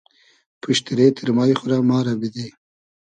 [0.61, 2.47] پوشتیرې تیرمای خو رۂ ما رۂ بیدی